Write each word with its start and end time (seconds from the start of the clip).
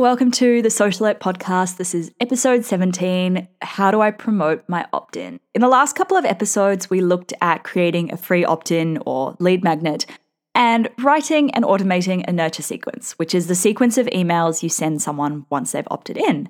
Welcome 0.00 0.30
to 0.30 0.62
the 0.62 0.70
Socialette 0.70 1.18
podcast. 1.18 1.76
This 1.76 1.94
is 1.94 2.10
episode 2.20 2.64
17 2.64 3.46
How 3.60 3.90
do 3.90 4.00
I 4.00 4.10
promote 4.10 4.66
my 4.66 4.86
opt 4.94 5.14
in? 5.14 5.38
In 5.52 5.60
the 5.60 5.68
last 5.68 5.94
couple 5.94 6.16
of 6.16 6.24
episodes, 6.24 6.88
we 6.88 7.02
looked 7.02 7.34
at 7.42 7.64
creating 7.64 8.10
a 8.10 8.16
free 8.16 8.42
opt 8.42 8.70
in 8.70 8.96
or 9.04 9.36
lead 9.40 9.62
magnet 9.62 10.06
and 10.54 10.88
writing 11.02 11.50
and 11.50 11.66
automating 11.66 12.24
a 12.26 12.32
nurture 12.32 12.62
sequence, 12.62 13.12
which 13.18 13.34
is 13.34 13.46
the 13.46 13.54
sequence 13.54 13.98
of 13.98 14.06
emails 14.06 14.62
you 14.62 14.70
send 14.70 15.02
someone 15.02 15.44
once 15.50 15.72
they've 15.72 15.86
opted 15.90 16.16
in. 16.16 16.48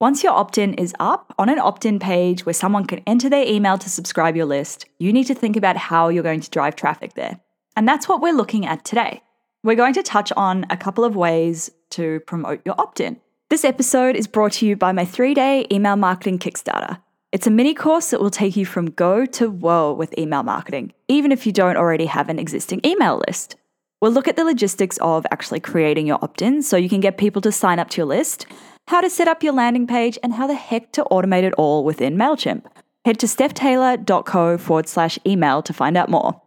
Once 0.00 0.24
your 0.24 0.32
opt 0.32 0.58
in 0.58 0.74
is 0.74 0.92
up 0.98 1.32
on 1.38 1.48
an 1.48 1.60
opt 1.60 1.84
in 1.84 2.00
page 2.00 2.44
where 2.44 2.52
someone 2.52 2.86
can 2.86 3.04
enter 3.06 3.30
their 3.30 3.46
email 3.46 3.78
to 3.78 3.88
subscribe 3.88 4.34
your 4.34 4.46
list, 4.46 4.84
you 4.98 5.12
need 5.12 5.28
to 5.28 5.34
think 5.34 5.56
about 5.56 5.76
how 5.76 6.08
you're 6.08 6.24
going 6.24 6.40
to 6.40 6.50
drive 6.50 6.74
traffic 6.74 7.14
there. 7.14 7.38
And 7.76 7.86
that's 7.86 8.08
what 8.08 8.20
we're 8.20 8.34
looking 8.34 8.66
at 8.66 8.84
today. 8.84 9.22
We're 9.62 9.76
going 9.76 9.92
to 9.94 10.02
touch 10.02 10.32
on 10.38 10.64
a 10.70 10.76
couple 10.76 11.04
of 11.04 11.16
ways 11.16 11.70
to 11.90 12.20
promote 12.20 12.62
your 12.64 12.80
opt 12.80 12.98
in. 12.98 13.20
This 13.50 13.62
episode 13.62 14.16
is 14.16 14.26
brought 14.26 14.52
to 14.52 14.66
you 14.66 14.74
by 14.74 14.92
my 14.92 15.04
three 15.04 15.34
day 15.34 15.66
email 15.70 15.96
marketing 15.96 16.38
Kickstarter. 16.38 16.98
It's 17.30 17.46
a 17.46 17.50
mini 17.50 17.74
course 17.74 18.10
that 18.10 18.20
will 18.20 18.30
take 18.30 18.56
you 18.56 18.64
from 18.64 18.90
go 18.90 19.26
to 19.26 19.50
whoa 19.50 19.92
with 19.92 20.16
email 20.18 20.42
marketing, 20.42 20.94
even 21.08 21.30
if 21.30 21.46
you 21.46 21.52
don't 21.52 21.76
already 21.76 22.06
have 22.06 22.30
an 22.30 22.38
existing 22.38 22.80
email 22.86 23.22
list. 23.28 23.56
We'll 24.00 24.12
look 24.12 24.28
at 24.28 24.36
the 24.36 24.44
logistics 24.44 24.98
of 25.02 25.26
actually 25.30 25.60
creating 25.60 26.06
your 26.06 26.18
opt 26.22 26.40
in 26.40 26.62
so 26.62 26.78
you 26.78 26.88
can 26.88 27.00
get 27.00 27.18
people 27.18 27.42
to 27.42 27.52
sign 27.52 27.78
up 27.78 27.90
to 27.90 27.98
your 27.98 28.06
list, 28.06 28.46
how 28.88 29.02
to 29.02 29.10
set 29.10 29.28
up 29.28 29.42
your 29.42 29.52
landing 29.52 29.86
page, 29.86 30.18
and 30.22 30.32
how 30.32 30.46
the 30.46 30.54
heck 30.54 30.90
to 30.92 31.04
automate 31.10 31.42
it 31.42 31.52
all 31.58 31.84
within 31.84 32.16
MailChimp. 32.16 32.64
Head 33.04 33.18
to 33.18 33.26
stephtaylor.co 33.26 34.56
forward 34.56 34.88
slash 34.88 35.18
email 35.26 35.60
to 35.62 35.74
find 35.74 35.98
out 35.98 36.08
more. 36.08 36.40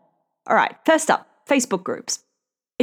All 0.48 0.56
right, 0.56 0.76
first 0.84 1.12
up, 1.12 1.30
Facebook 1.48 1.84
groups. 1.84 2.24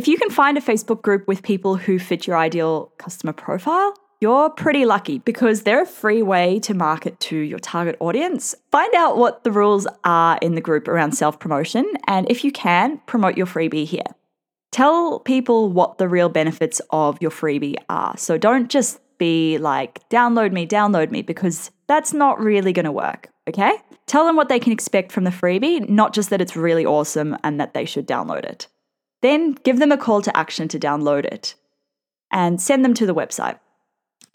If 0.00 0.08
you 0.08 0.16
can 0.16 0.30
find 0.30 0.56
a 0.56 0.62
Facebook 0.62 1.02
group 1.02 1.28
with 1.28 1.42
people 1.42 1.76
who 1.76 1.98
fit 1.98 2.26
your 2.26 2.38
ideal 2.38 2.90
customer 2.96 3.34
profile, 3.34 3.92
you're 4.18 4.48
pretty 4.48 4.86
lucky 4.86 5.18
because 5.18 5.60
they're 5.60 5.82
a 5.82 5.86
free 5.86 6.22
way 6.22 6.58
to 6.60 6.72
market 6.72 7.20
to 7.20 7.36
your 7.36 7.58
target 7.58 7.98
audience. 8.00 8.54
Find 8.72 8.94
out 8.94 9.18
what 9.18 9.44
the 9.44 9.52
rules 9.52 9.86
are 10.02 10.38
in 10.40 10.54
the 10.54 10.62
group 10.62 10.88
around 10.88 11.12
self 11.12 11.38
promotion, 11.38 11.84
and 12.06 12.26
if 12.30 12.44
you 12.44 12.50
can, 12.50 12.96
promote 13.04 13.36
your 13.36 13.44
freebie 13.44 13.84
here. 13.84 14.06
Tell 14.72 15.20
people 15.20 15.68
what 15.68 15.98
the 15.98 16.08
real 16.08 16.30
benefits 16.30 16.80
of 16.88 17.20
your 17.20 17.30
freebie 17.30 17.76
are. 17.90 18.16
So 18.16 18.38
don't 18.38 18.70
just 18.70 19.00
be 19.18 19.58
like, 19.58 20.00
download 20.08 20.50
me, 20.50 20.66
download 20.66 21.10
me, 21.10 21.20
because 21.20 21.70
that's 21.88 22.14
not 22.14 22.40
really 22.40 22.72
going 22.72 22.86
to 22.86 22.90
work, 22.90 23.28
okay? 23.46 23.74
Tell 24.06 24.24
them 24.24 24.36
what 24.36 24.48
they 24.48 24.60
can 24.60 24.72
expect 24.72 25.12
from 25.12 25.24
the 25.24 25.30
freebie, 25.30 25.86
not 25.90 26.14
just 26.14 26.30
that 26.30 26.40
it's 26.40 26.56
really 26.56 26.86
awesome 26.86 27.36
and 27.44 27.60
that 27.60 27.74
they 27.74 27.84
should 27.84 28.08
download 28.08 28.46
it. 28.46 28.66
Then 29.22 29.52
give 29.52 29.78
them 29.78 29.92
a 29.92 29.98
call 29.98 30.22
to 30.22 30.36
action 30.36 30.68
to 30.68 30.78
download 30.78 31.24
it 31.24 31.54
and 32.32 32.60
send 32.60 32.84
them 32.84 32.94
to 32.94 33.06
the 33.06 33.14
website. 33.14 33.58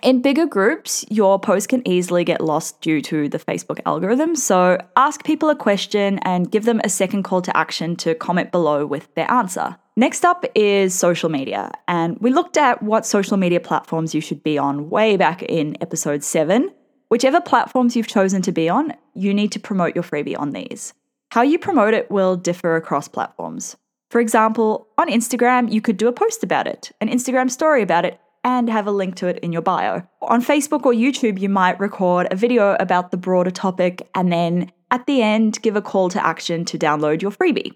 In 0.03 0.21
bigger 0.21 0.45
groups, 0.45 1.05
your 1.09 1.39
post 1.39 1.69
can 1.69 1.87
easily 1.87 2.23
get 2.23 2.41
lost 2.41 2.81
due 2.81 3.01
to 3.03 3.29
the 3.29 3.39
Facebook 3.39 3.79
algorithm. 3.85 4.35
So 4.35 4.77
ask 4.95 5.23
people 5.23 5.49
a 5.49 5.55
question 5.55 6.19
and 6.19 6.51
give 6.51 6.65
them 6.65 6.81
a 6.83 6.89
second 6.89 7.23
call 7.23 7.41
to 7.41 7.57
action 7.57 7.95
to 7.97 8.13
comment 8.13 8.51
below 8.51 8.85
with 8.85 9.13
their 9.15 9.31
answer. 9.31 9.77
Next 9.95 10.25
up 10.25 10.45
is 10.53 10.93
social 10.93 11.29
media. 11.29 11.71
And 11.87 12.19
we 12.19 12.31
looked 12.31 12.57
at 12.57 12.83
what 12.83 13.05
social 13.05 13.37
media 13.37 13.61
platforms 13.61 14.13
you 14.13 14.21
should 14.21 14.43
be 14.43 14.57
on 14.57 14.89
way 14.89 15.15
back 15.15 15.41
in 15.41 15.77
episode 15.81 16.23
seven. 16.23 16.71
Whichever 17.07 17.39
platforms 17.39 17.95
you've 17.95 18.07
chosen 18.07 18.41
to 18.41 18.51
be 18.51 18.67
on, 18.67 18.93
you 19.13 19.33
need 19.33 19.53
to 19.53 19.59
promote 19.59 19.95
your 19.95 20.03
freebie 20.03 20.37
on 20.37 20.51
these. 20.51 20.93
How 21.31 21.41
you 21.41 21.57
promote 21.57 21.93
it 21.93 22.11
will 22.11 22.35
differ 22.35 22.75
across 22.75 23.07
platforms. 23.07 23.77
For 24.09 24.21
example, 24.21 24.87
on 24.97 25.09
Instagram, 25.09 25.71
you 25.71 25.81
could 25.81 25.97
do 25.97 26.07
a 26.07 26.13
post 26.13 26.43
about 26.43 26.67
it, 26.67 26.91
an 27.01 27.09
Instagram 27.09 27.49
story 27.49 27.81
about 27.81 28.05
it, 28.05 28.19
and 28.43 28.69
have 28.69 28.85
a 28.85 28.91
link 28.91 29.15
to 29.15 29.27
it 29.27 29.39
in 29.39 29.51
your 29.51 29.63
bio. 29.63 30.07
On 30.21 30.41
Facebook 30.41 30.85
or 30.85 30.93
YouTube, 30.93 31.39
you 31.39 31.49
might 31.49 31.79
record 31.79 32.27
a 32.29 32.35
video 32.35 32.75
about 32.79 33.09
the 33.09 33.17
broader 33.17 33.49
topic 33.49 34.07
and 34.13 34.31
then 34.31 34.71
at 34.91 35.07
the 35.07 35.23
end 35.23 35.59
give 35.63 35.75
a 35.75 35.81
call 35.81 36.09
to 36.09 36.23
action 36.23 36.63
to 36.65 36.77
download 36.77 37.23
your 37.23 37.31
freebie. 37.31 37.75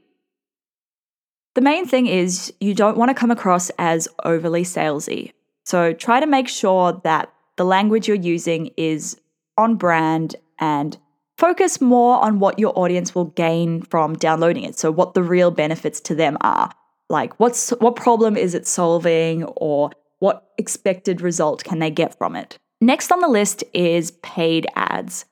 The 1.55 1.61
main 1.61 1.87
thing 1.87 2.05
is 2.05 2.53
you 2.59 2.75
don't 2.75 2.97
want 2.97 3.09
to 3.09 3.15
come 3.15 3.31
across 3.31 3.71
as 3.79 4.07
overly 4.23 4.63
salesy. 4.63 5.33
So 5.65 5.91
try 5.91 6.19
to 6.19 6.27
make 6.27 6.47
sure 6.47 7.01
that 7.03 7.33
the 7.57 7.65
language 7.65 8.07
you're 8.07 8.15
using 8.15 8.69
is 8.77 9.19
on 9.57 9.75
brand 9.75 10.35
and 10.59 10.97
focus 11.39 11.79
more 11.79 12.21
on 12.21 12.39
what 12.39 12.59
your 12.59 12.77
audience 12.77 13.15
will 13.15 13.25
gain 13.25 13.81
from 13.81 14.13
downloading 14.15 14.63
it. 14.65 14.77
So 14.77 14.91
what 14.91 15.13
the 15.13 15.23
real 15.23 15.51
benefits 15.51 16.01
to 16.01 16.15
them 16.15 16.37
are. 16.41 16.69
Like 17.09 17.39
what's 17.39 17.69
what 17.71 17.95
problem 17.95 18.37
is 18.37 18.53
it 18.53 18.67
solving 18.67 19.45
or 19.55 19.91
what 20.19 20.51
expected 20.57 21.21
result 21.21 21.63
can 21.63 21.79
they 21.79 21.89
get 21.89 22.15
from 22.17 22.35
it? 22.35 22.57
Next 22.81 23.11
on 23.11 23.21
the 23.21 23.27
list 23.27 23.63
is 23.73 24.11
paid 24.21 24.67
ads. 24.75 25.25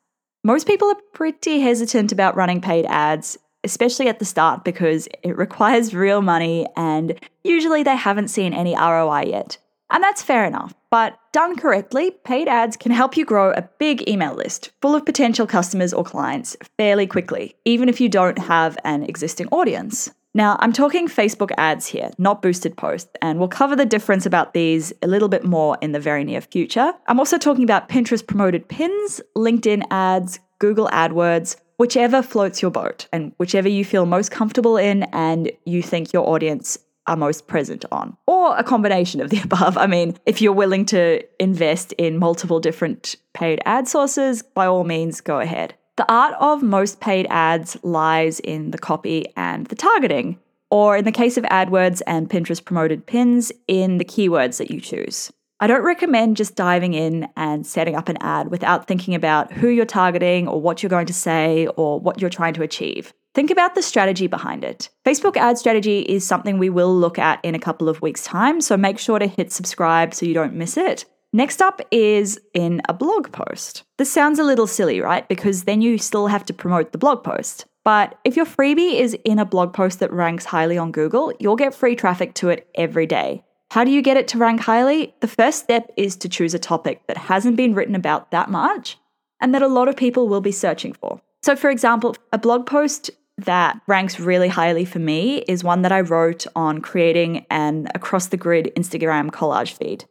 Most 0.43 0.65
people 0.65 0.87
are 0.87 1.01
pretty 1.13 1.59
hesitant 1.59 2.11
about 2.11 2.37
running 2.37 2.61
paid 2.61 2.85
ads, 2.85 3.37
especially 3.65 4.07
at 4.07 4.19
the 4.19 4.25
start 4.25 4.63
because 4.63 5.07
it 5.23 5.37
requires 5.37 5.93
real 5.93 6.21
money 6.21 6.65
and 6.77 7.19
usually 7.43 7.83
they 7.83 7.97
haven't 7.97 8.29
seen 8.29 8.53
any 8.53 8.75
ROI 8.75 9.25
yet. 9.25 9.57
And 9.89 10.03
that's 10.03 10.21
fair 10.21 10.45
enough. 10.45 10.73
But 10.89 11.17
done 11.31 11.55
correctly, 11.55 12.11
paid 12.23 12.47
ads 12.47 12.77
can 12.77 12.91
help 12.91 13.17
you 13.17 13.25
grow 13.25 13.51
a 13.51 13.69
big 13.79 14.07
email 14.07 14.33
list 14.33 14.71
full 14.81 14.95
of 14.95 15.05
potential 15.05 15.47
customers 15.47 15.93
or 15.93 16.03
clients 16.03 16.57
fairly 16.77 17.07
quickly, 17.07 17.55
even 17.65 17.89
if 17.89 18.01
you 18.01 18.09
don't 18.09 18.37
have 18.37 18.77
an 18.83 19.03
existing 19.03 19.47
audience. 19.49 20.11
Now, 20.33 20.55
I'm 20.59 20.71
talking 20.71 21.07
Facebook 21.07 21.51
ads 21.57 21.87
here, 21.87 22.11
not 22.19 22.41
boosted 22.41 22.77
posts, 22.77 23.09
and 23.21 23.39
we'll 23.39 23.47
cover 23.47 23.75
the 23.75 23.85
difference 23.85 24.25
about 24.25 24.53
these 24.53 24.93
a 25.01 25.07
little 25.07 25.29
bit 25.29 25.43
more 25.43 25.77
in 25.81 25.93
the 25.93 25.99
very 25.99 26.23
near 26.23 26.41
future. 26.41 26.93
I'm 27.07 27.19
also 27.19 27.37
talking 27.37 27.63
about 27.63 27.89
Pinterest 27.89 28.25
promoted 28.25 28.67
pins, 28.67 29.19
LinkedIn 29.35 29.83
ads, 29.89 30.39
Google 30.59 30.89
AdWords, 30.89 31.55
whichever 31.77 32.21
floats 32.21 32.61
your 32.61 32.71
boat 32.71 33.07
and 33.11 33.33
whichever 33.37 33.67
you 33.67 33.85
feel 33.85 34.05
most 34.05 34.31
comfortable 34.31 34.77
in 34.77 35.03
and 35.13 35.51
you 35.65 35.81
think 35.81 36.13
your 36.13 36.27
audience 36.27 36.77
are 37.07 37.15
most 37.15 37.47
present 37.47 37.85
on, 37.91 38.15
or 38.27 38.57
a 38.57 38.63
combination 38.63 39.21
of 39.21 39.29
the 39.29 39.39
above. 39.43 39.77
I 39.77 39.87
mean, 39.87 40.17
if 40.25 40.41
you're 40.41 40.53
willing 40.53 40.85
to 40.87 41.23
invest 41.41 41.93
in 41.93 42.17
multiple 42.17 42.59
different 42.59 43.15
paid 43.33 43.61
ad 43.65 43.87
sources, 43.87 44.43
by 44.43 44.65
all 44.65 44.83
means, 44.83 45.21
go 45.21 45.39
ahead. 45.39 45.75
The 45.95 46.11
art 46.11 46.35
of 46.39 46.61
most 46.61 46.99
paid 46.99 47.25
ads 47.29 47.75
lies 47.83 48.39
in 48.39 48.69
the 48.71 48.77
copy 48.77 49.25
and 49.35 49.65
the 49.67 49.75
targeting, 49.75 50.39
or 50.69 50.95
in 50.95 51.05
the 51.05 51.11
case 51.11 51.37
of 51.37 51.43
AdWords 51.45 52.01
and 52.05 52.29
Pinterest 52.29 52.63
promoted 52.63 53.07
pins, 53.07 53.51
in 53.67 53.97
the 53.97 54.05
keywords 54.05 54.57
that 54.57 54.69
you 54.69 54.79
choose. 54.79 55.31
I 55.59 55.65
don't 55.65 55.83
recommend 55.83 56.37
just 56.37 56.55
diving 56.55 56.93
in 56.93 57.27
and 57.35 57.65
setting 57.65 57.95
up 57.95 58.09
an 58.09 58.17
ad 58.21 58.51
without 58.51 58.87
thinking 58.87 59.15
about 59.15 59.51
who 59.51 59.69
you're 59.69 59.85
targeting 59.85 60.47
or 60.47 60.61
what 60.61 60.83
you're 60.83 60.89
going 60.89 61.07
to 61.07 61.13
say 61.13 61.65
or 61.77 61.99
what 61.99 62.21
you're 62.21 62.29
trying 62.29 62.53
to 62.53 62.61
achieve. 62.61 63.11
Think 63.37 63.51
about 63.51 63.75
the 63.75 63.83
strategy 63.83 64.25
behind 64.25 64.63
it. 64.63 64.89
Facebook 65.05 65.37
ad 65.37 65.59
strategy 65.59 65.99
is 65.99 66.25
something 66.25 66.57
we 66.57 66.71
will 66.71 66.91
look 66.91 67.19
at 67.19 67.39
in 67.45 67.53
a 67.53 67.59
couple 67.59 67.87
of 67.87 68.01
weeks' 68.01 68.23
time, 68.23 68.61
so 68.61 68.75
make 68.75 68.97
sure 68.97 69.19
to 69.19 69.27
hit 69.27 69.51
subscribe 69.51 70.15
so 70.15 70.25
you 70.25 70.33
don't 70.33 70.55
miss 70.55 70.75
it. 70.75 71.05
Next 71.33 71.61
up 71.61 71.79
is 71.91 72.39
in 72.55 72.81
a 72.89 72.95
blog 72.95 73.31
post. 73.31 73.83
This 73.99 74.11
sounds 74.11 74.39
a 74.39 74.43
little 74.43 74.65
silly, 74.65 75.01
right? 75.01 75.29
Because 75.29 75.65
then 75.65 75.83
you 75.83 75.99
still 75.99 76.25
have 76.25 76.45
to 76.45 76.53
promote 76.55 76.93
the 76.93 76.97
blog 76.97 77.23
post. 77.23 77.67
But 77.85 78.17
if 78.25 78.35
your 78.35 78.47
freebie 78.47 78.99
is 78.99 79.15
in 79.23 79.37
a 79.37 79.45
blog 79.45 79.71
post 79.71 79.99
that 79.99 80.11
ranks 80.11 80.45
highly 80.45 80.79
on 80.79 80.91
Google, 80.91 81.31
you'll 81.39 81.57
get 81.57 81.75
free 81.75 81.95
traffic 81.95 82.33
to 82.33 82.49
it 82.49 82.67
every 82.73 83.05
day. 83.05 83.43
How 83.69 83.83
do 83.83 83.91
you 83.91 84.01
get 84.01 84.17
it 84.17 84.27
to 84.29 84.39
rank 84.39 84.61
highly? 84.61 85.13
The 85.19 85.27
first 85.27 85.59
step 85.59 85.91
is 85.95 86.15
to 86.15 86.27
choose 86.27 86.55
a 86.55 86.59
topic 86.73 87.05
that 87.05 87.17
hasn't 87.17 87.55
been 87.55 87.75
written 87.75 87.93
about 87.93 88.31
that 88.31 88.49
much 88.49 88.97
and 89.39 89.53
that 89.53 89.61
a 89.61 89.67
lot 89.67 89.89
of 89.89 89.95
people 89.95 90.27
will 90.27 90.41
be 90.41 90.51
searching 90.51 90.93
for. 90.93 91.21
So, 91.43 91.55
for 91.55 91.69
example, 91.69 92.15
a 92.33 92.39
blog 92.39 92.65
post 92.65 93.11
that 93.37 93.79
ranks 93.87 94.19
really 94.19 94.47
highly 94.47 94.85
for 94.85 94.99
me 94.99 95.39
is 95.47 95.63
one 95.63 95.83
that 95.83 95.91
I 95.91 96.01
wrote 96.01 96.47
on 96.55 96.81
creating 96.81 97.45
an 97.49 97.87
across 97.93 98.27
the 98.27 98.37
grid 98.37 98.71
Instagram 98.75 99.29
collage 99.29 99.73
feed. 99.73 100.05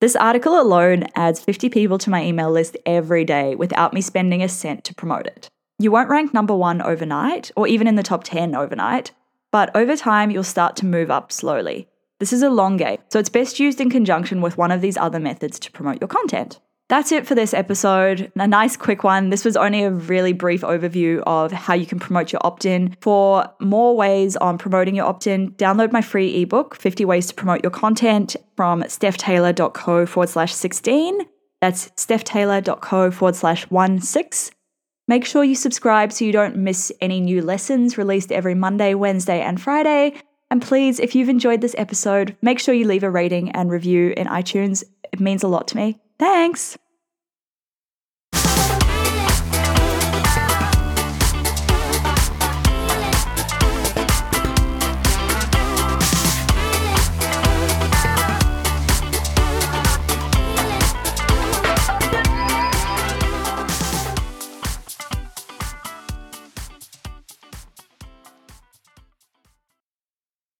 This 0.00 0.14
article 0.14 0.60
alone 0.60 1.06
adds 1.16 1.40
50 1.40 1.68
people 1.70 1.98
to 1.98 2.10
my 2.10 2.24
email 2.24 2.50
list 2.50 2.76
every 2.86 3.24
day 3.24 3.56
without 3.56 3.92
me 3.92 4.00
spending 4.00 4.42
a 4.42 4.48
cent 4.48 4.84
to 4.84 4.94
promote 4.94 5.26
it. 5.26 5.48
You 5.80 5.90
won't 5.90 6.08
rank 6.08 6.32
number 6.32 6.54
one 6.54 6.80
overnight 6.80 7.50
or 7.56 7.66
even 7.66 7.88
in 7.88 7.96
the 7.96 8.04
top 8.04 8.22
10 8.22 8.54
overnight, 8.54 9.10
but 9.50 9.74
over 9.74 9.96
time, 9.96 10.30
you'll 10.30 10.44
start 10.44 10.76
to 10.76 10.86
move 10.86 11.10
up 11.10 11.32
slowly. 11.32 11.88
This 12.20 12.32
is 12.32 12.42
a 12.42 12.50
long 12.50 12.76
game, 12.76 12.98
so 13.08 13.18
it's 13.18 13.28
best 13.28 13.58
used 13.58 13.80
in 13.80 13.90
conjunction 13.90 14.40
with 14.40 14.58
one 14.58 14.70
of 14.70 14.80
these 14.80 14.96
other 14.96 15.20
methods 15.20 15.58
to 15.60 15.72
promote 15.72 16.00
your 16.00 16.08
content. 16.08 16.60
That's 16.88 17.12
it 17.12 17.26
for 17.26 17.34
this 17.34 17.52
episode. 17.52 18.32
A 18.36 18.48
nice 18.48 18.74
quick 18.74 19.04
one. 19.04 19.28
This 19.28 19.44
was 19.44 19.58
only 19.58 19.82
a 19.82 19.90
really 19.90 20.32
brief 20.32 20.62
overview 20.62 21.22
of 21.26 21.52
how 21.52 21.74
you 21.74 21.84
can 21.84 21.98
promote 21.98 22.32
your 22.32 22.40
opt 22.44 22.64
in. 22.64 22.96
For 23.02 23.44
more 23.60 23.94
ways 23.94 24.36
on 24.36 24.56
promoting 24.56 24.94
your 24.94 25.04
opt 25.04 25.26
in, 25.26 25.52
download 25.52 25.92
my 25.92 26.00
free 26.00 26.42
ebook, 26.42 26.74
50 26.76 27.04
Ways 27.04 27.26
to 27.26 27.34
Promote 27.34 27.62
Your 27.62 27.70
Content, 27.70 28.36
from 28.56 28.82
stephtaylor.co 28.84 30.06
forward 30.06 30.30
slash 30.30 30.54
16. 30.54 31.20
That's 31.60 31.90
stephtaylor.co 31.90 33.10
forward 33.10 33.36
slash 33.36 33.66
16. 33.68 34.54
Make 35.08 35.24
sure 35.26 35.44
you 35.44 35.54
subscribe 35.54 36.12
so 36.12 36.24
you 36.24 36.32
don't 36.32 36.56
miss 36.56 36.92
any 37.00 37.20
new 37.20 37.42
lessons 37.42 37.98
released 37.98 38.32
every 38.32 38.54
Monday, 38.54 38.94
Wednesday, 38.94 39.40
and 39.40 39.60
Friday. 39.60 40.14
And 40.50 40.62
please, 40.62 41.00
if 41.00 41.14
you've 41.14 41.28
enjoyed 41.28 41.60
this 41.60 41.74
episode, 41.76 42.36
make 42.40 42.58
sure 42.58 42.74
you 42.74 42.86
leave 42.86 43.02
a 43.02 43.10
rating 43.10 43.50
and 43.50 43.70
review 43.70 44.14
in 44.16 44.26
iTunes. 44.26 44.84
It 45.12 45.20
means 45.20 45.42
a 45.42 45.48
lot 45.48 45.68
to 45.68 45.76
me. 45.76 45.98
Thanks. 46.18 46.78